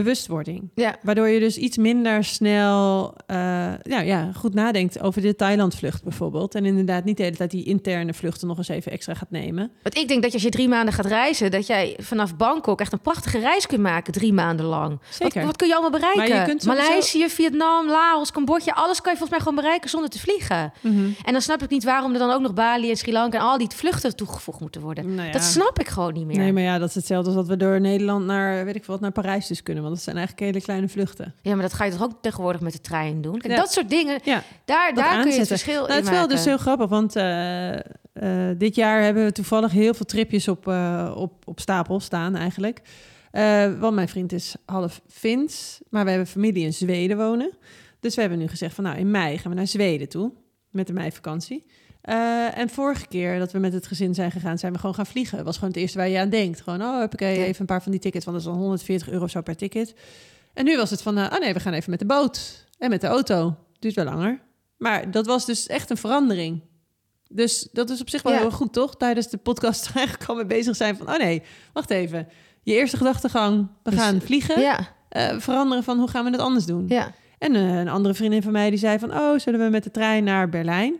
[0.03, 0.69] Bewustwording.
[0.75, 0.95] Ja.
[1.01, 3.37] Waardoor je dus iets minder snel eh,
[3.83, 6.55] nou ja, goed nadenkt over de Thailandvlucht bijvoorbeeld.
[6.55, 9.71] En inderdaad niet de hele tijd die interne vluchten nog eens even extra gaat nemen.
[9.83, 12.91] Want ik denk dat als je drie maanden gaat reizen, dat jij vanaf Bangkok echt
[12.93, 14.99] een prachtige reis kunt maken, drie maanden lang.
[15.09, 15.35] Zeker.
[15.35, 16.27] Wat, wat kun je allemaal bereiken?
[16.29, 19.89] Maar je kunt sowieso- Maleisië, Vietnam, Laos, Cambodja, alles kan je volgens mij gewoon bereiken
[19.89, 20.71] zonder te vliegen.
[21.25, 23.43] En dan snap ik niet waarom er dan ook nog Bali en Sri Lanka en
[23.43, 25.15] al die vluchten toegevoegd moeten worden.
[25.15, 25.31] Nou ja.
[25.33, 26.37] Dat snap ik gewoon niet meer.
[26.37, 28.93] Nee, maar ja, dat is hetzelfde als dat we door Nederland naar, weet ik veel
[28.93, 29.83] wat, naar Parijs dus kunnen.
[29.87, 31.33] Want dat zijn eigenlijk hele kleine vluchten.
[31.41, 33.39] Ja, maar dat ga je toch ook tegenwoordig met de trein doen?
[33.39, 33.59] Kijk, Ja.
[33.59, 36.09] dat soort dingen, Ja, daar, dat daar kun je het verschil Nou, in het is
[36.09, 37.81] wel dus heel grappig, want eh, eh,
[38.57, 42.81] dit jaar hebben we toevallig heel veel tripjes op, eh, op, op stapel staan eigenlijk.
[43.79, 47.57] Want mijn vriend is half Fins, maar we hebben familie in Zweden wonen.
[47.99, 50.31] Dus we hebben nu gezegd van nou, in mei gaan we naar Zweden toe,
[50.69, 51.65] met de meivakantie.
[52.07, 55.05] Eh, en vorige keer dat we met het gezin zijn gegaan, zijn we gewoon gaan
[55.05, 55.37] vliegen.
[55.37, 56.61] Dat was gewoon het eerste waar je aan denkt.
[56.61, 59.09] Gewoon, oh, heb ik even een paar van die tickets, want dat is dan 140
[59.09, 59.93] euro zo per ticket.
[60.53, 63.01] En nu was het van, oh nee, we gaan even met de boot en met
[63.01, 63.55] de auto.
[63.79, 64.39] Duurt wel langer.
[64.77, 66.61] Maar dat was dus echt een verandering.
[67.29, 68.39] Dus dat is op zich wel Ja.
[68.39, 68.95] heel goed, toch?
[68.97, 71.09] Tijdens de podcast eigenlijk al mee bezig zijn van...
[71.09, 71.41] oh nee,
[71.73, 72.27] wacht even.
[72.63, 74.61] Je eerste gedachtegang, we Dus, gaan vliegen.
[74.61, 76.85] Ja, eh, veranderen van, hoe gaan we het anders doen?
[76.87, 77.11] ja.
[77.37, 79.13] En een andere vriendin van mij die zei van...
[79.13, 80.95] oh, zullen we met de trein naar Berlijn?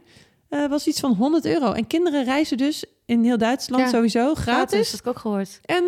[0.50, 1.72] Eh was iets van 100 euro.
[1.72, 3.90] En kinderen reizen dus in heel Duitsland Ja.
[3.90, 4.80] sowieso Gratis, gratis.
[4.80, 5.60] dat heb ik ook gehoord.
[5.66, 5.84] En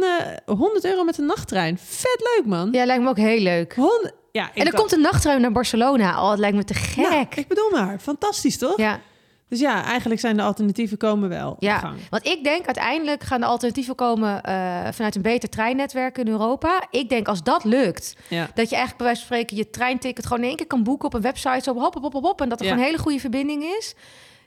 [0.46, 1.78] eh 100 euro met een nachttrein.
[1.78, 2.70] Vet leuk, man.
[2.72, 3.74] Ja, lijkt me ook heel leuk.
[3.76, 6.24] 100 ja, en dacht- komt een nachttrein naar Barcelona.
[6.24, 7.10] Oh, het lijkt me te gek.
[7.10, 8.78] Nou, ik bedoel maar, fantastisch toch?
[8.78, 9.00] ja.
[9.50, 11.98] Dus ja, eigenlijk zijn de alternatieven komen wel op Ja, gang.
[12.10, 16.88] want ik denk uiteindelijk gaan de alternatieven komen eh, vanuit een beter treinnetwerk in Europa.
[16.92, 18.50] Ik denk als dat lukt, Ja.
[18.54, 21.06] dat je eigenlijk bij wijze van spreken je treinticket gewoon in één keer kan boeken
[21.08, 22.72] op een website, zo hop, hop, hop, hop, hop, en dat er Ja.
[22.72, 23.94] gewoon een hele goede verbinding is.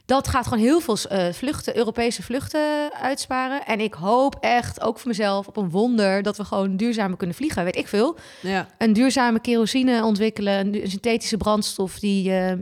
[0.05, 3.65] Dat gaat gewoon heel veel eh, vluchten, Europese vluchten uitsparen.
[3.65, 7.35] En ik hoop echt, ook voor mezelf, op een wonder dat we gewoon duurzamer kunnen
[7.35, 7.63] vliegen.
[7.63, 8.17] Weet ik veel.
[8.41, 8.67] Ja.
[8.77, 12.53] Een duurzame kerosine ontwikkelen, een synthetische brandstof die eh,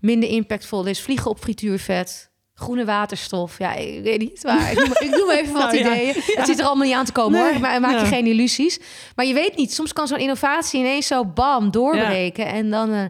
[0.00, 1.00] minder impactvol is.
[1.00, 2.30] Vliegen op frituurvet.
[2.54, 3.58] Groene waterstof.
[3.58, 4.42] Ja, ik weet niet.
[4.44, 6.14] Maar ik noem, ik noem even wat Nou ja, ideeën.
[6.16, 7.60] Het ziet er allemaal niet aan te komen Nee, hoor.
[7.60, 8.80] Maar maak je geen illusies.
[9.16, 9.72] Maar je weet niet.
[9.72, 12.46] Soms kan zo'n innovatie ineens zo bam doorbreken.
[12.46, 12.92] En dan...
[12.92, 13.04] eh,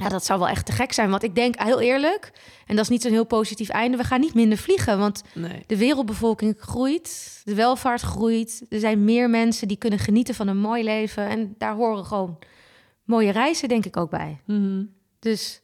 [0.00, 1.10] ja, dat zou wel echt te gek zijn.
[1.10, 2.32] Want ik denk, heel eerlijk...
[2.66, 3.96] en dat is niet zo'n heel positief einde...
[3.96, 4.98] we gaan niet minder vliegen.
[4.98, 5.64] Want Nee.
[5.66, 8.62] de wereldbevolking groeit, de welvaart groeit.
[8.68, 11.28] Er zijn meer mensen die kunnen genieten van een mooi leven.
[11.28, 12.38] En daar horen gewoon
[13.04, 14.40] mooie reizen, denk ik ook bij.
[14.46, 14.84] Mhm.
[15.18, 15.60] Dus,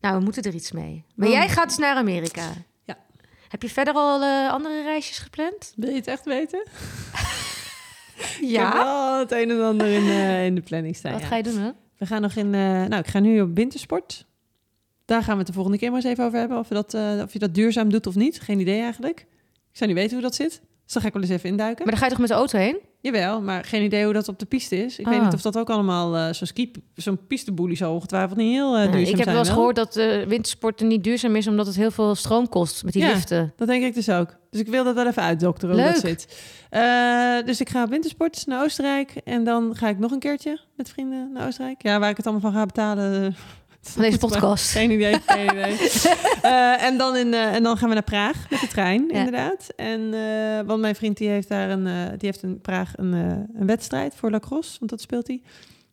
[0.00, 1.04] nou, we moeten er iets mee.
[1.14, 1.34] Maar Oh.
[1.34, 2.52] jij gaat dus naar Amerika.
[2.84, 2.96] Ja.
[3.48, 5.72] Heb je verder al eh, andere reisjes gepland?
[5.76, 6.66] Wil je het echt weten?
[8.40, 11.12] Ik heb wel het een en ander in, eh, in de planning staan.
[11.12, 11.26] Wat ja.
[11.26, 11.70] ga je doen, hè?
[11.98, 12.54] We gaan nog in...
[12.54, 14.26] eh, nou, ik ga nu op wintersport.
[15.04, 16.58] Daar gaan we het de volgende keer maar eens even over hebben.
[16.58, 18.40] Of, dat, eh, of je dat duurzaam doet of niet.
[18.40, 19.20] Geen idee eigenlijk.
[19.70, 20.50] Ik zou niet weten hoe dat zit.
[20.84, 21.84] Dus daar ga ik wel eens even induiken.
[21.84, 22.78] Maar dan ga je toch met de auto heen?
[23.04, 24.98] Jawel, maar geen idee hoe dat op de piste is.
[24.98, 25.24] Ik weet Ah.
[25.24, 26.16] niet of dat ook allemaal...
[26.16, 29.28] eh zo'n ski, zo'n pisteboelie zal ongetwijfeld niet heel eh, duurzaam Nou, ik heb zijn,
[29.34, 31.46] wel eens gehoord dat uh, wintersporten niet duurzaam is...
[31.46, 33.12] omdat het heel veel stroom kost met die Ja.
[33.12, 33.52] liften.
[33.56, 34.36] Dat denk ik dus ook.
[34.50, 36.26] Dus ik wil dat wel even uitdokteren hoe dat zit.
[37.46, 39.10] Dus ik ga op wintersport naar Oostenrijk.
[39.24, 41.82] En dan ga ik nog een keertje met vrienden naar Oostenrijk.
[41.82, 43.34] Ja, waar ik het allemaal van ga betalen.
[43.84, 44.70] Van deze podcast.
[44.70, 45.76] Geen idee, geen idee.
[46.42, 49.14] Eh, en, dan in, eh, en dan gaan we naar Praag met de trein, Ja.
[49.18, 49.68] inderdaad.
[49.76, 51.84] En, eh, want mijn vriend die heeft daar een,
[52.18, 53.12] die heeft in Praag een,
[53.58, 55.42] een wedstrijd voor lacrosse, want dat speelt hij.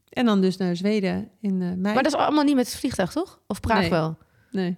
[0.10, 1.76] En dan dus naar Zweden in mei.
[1.82, 3.40] Maar dat is allemaal niet met het vliegtuig, toch?
[3.48, 3.90] Of Praag Nee.
[3.90, 4.18] wel?
[4.52, 4.78] Nee.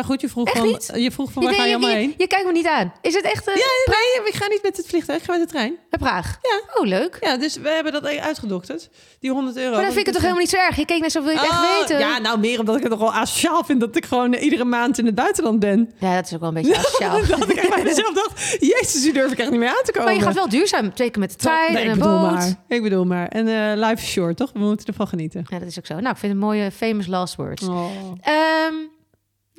[0.00, 0.90] Maar goed, je vroeg Echt van, niet?
[0.94, 2.14] je vroeg van Je, waar ga je allemaal je, heen?
[2.16, 2.92] je kijkt me niet aan.
[3.00, 5.40] Is het echt uh, Ja, nee, ik ga niet met het vliegtuig, ik ga met
[5.40, 5.76] de trein.
[5.90, 6.38] naar Praag?
[6.42, 6.80] Ja.
[6.80, 7.16] Oh, leuk.
[7.20, 8.88] Ja, dus we hebben dat uitgedokterd.
[9.20, 9.70] Die 100 euro.
[9.70, 10.76] Maar dan vind ik het toch helemaal niet zo erg?
[10.76, 11.98] Je keek net zo wil je het echt Oh, weten.
[11.98, 14.98] Ja, nou meer omdat ik het toch wel asociaal vind dat ik gewoon iedere maand
[14.98, 15.92] in het buitenland ben.
[15.98, 17.26] Ja, dat is ook wel een beetje asociaal.
[17.26, 19.92] dat ik echt bij mezelf dacht, jezus, hier durf ik echt niet mee aan te
[19.92, 20.04] komen.
[20.08, 20.94] maar je gaat wel duurzaam.
[20.94, 22.30] Twee keer met de trein Nee, en ik een bedoel boot.
[22.30, 22.54] maar.
[22.68, 23.28] Ik bedoel maar.
[23.28, 24.50] En eh life is short, toch?
[24.52, 25.44] We moeten ervan genieten.
[25.50, 25.94] Ja, dat is ook zo.
[25.94, 27.68] Nou, ik vind het een mooie famous last words.
[27.68, 27.84] Oh.
[28.20, 28.74] Ehm,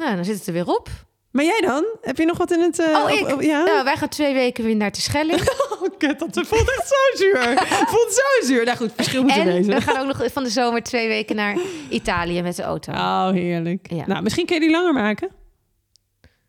[0.01, 0.89] nou, dan zit het er weer op.
[1.31, 1.85] Maar jij dan?
[2.01, 2.79] Heb je nog wat in het...
[2.79, 3.27] eh, Oh, ik?
[3.33, 3.63] op- ja?
[3.63, 5.41] Nou, wij gaan twee weken weer naar de Schelling.
[5.81, 7.57] Oh, kut, dat voelt echt zo zuur.
[7.87, 8.65] voelt zo zuur.
[8.65, 9.73] Nou goed, verschil moet en wezen.
[9.73, 11.57] we gaan ook nog van de zomer twee weken naar
[11.89, 12.91] Italië met de auto.
[12.91, 13.91] Oh, heerlijk.
[13.91, 14.07] Ja.
[14.07, 15.29] Nou, misschien kun je die langer maken.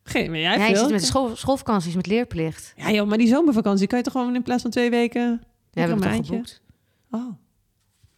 [0.03, 2.73] Geen, maar jij ja, je zit met de school, schoolvakanties, met leerplicht.
[2.77, 5.43] Ja joh, maar die zomervakantie kan je toch gewoon in plaats van twee weken...
[5.71, 6.43] Ja, een maandje?
[7.11, 7.29] Oh.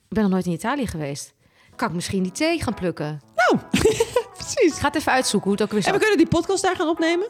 [0.09, 1.35] Ik ben nog nooit in Italië geweest.
[1.77, 3.21] Kan ik misschien die thee gaan plukken?
[4.45, 4.73] Precies.
[4.73, 6.77] Ik ga het even uitzoeken hoe het ook weer En we kunnen die podcast daar
[6.77, 7.27] gaan opnemen.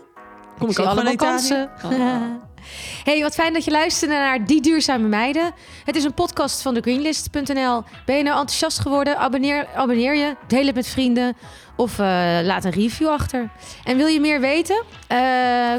[0.58, 1.70] Kom ik, zie ook allemaal kansen.
[1.84, 1.90] Oh.
[3.04, 5.52] Hey, wat fijn dat je luisterde naar Die Duurzame Meiden.
[5.84, 7.82] Het is een podcast van thegreenlist.nl.
[8.06, 9.18] Ben je nou enthousiast geworden?
[9.18, 11.36] Abonneer, abonneer je, deel het met vrienden
[11.76, 12.06] of uh,
[12.42, 13.50] laat een review achter.
[13.84, 14.82] En wil je meer weten?
[15.12, 15.18] Uh,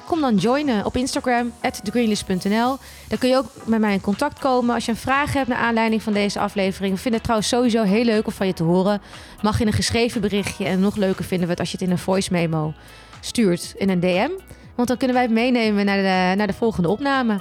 [0.05, 2.77] kom dan joinen op Instagram, thegreenlist.nl.
[3.07, 5.57] Dan kun je ook met mij in contact komen als je een vraag hebt naar
[5.57, 6.93] aanleiding van deze aflevering.
[6.93, 9.01] We vinden het trouwens sowieso heel leuk om van je te horen.
[9.41, 11.91] Mag in een geschreven berichtje en nog leuker vinden we het als je het in
[11.91, 12.73] een voice memo
[13.19, 14.29] stuurt in een DM.
[14.75, 17.39] Want dan kunnen wij het meenemen naar de, naar de volgende opname.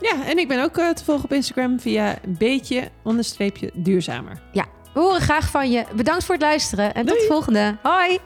[0.00, 4.42] Ja, en ik ben ook uh, te volgen op Instagram via beetje onderstreepje duurzamer.
[4.52, 5.84] Ja, we horen graag van je.
[5.94, 7.18] Bedankt voor het luisteren en Doei.
[7.18, 7.76] tot de volgende.
[7.82, 8.18] Hoi!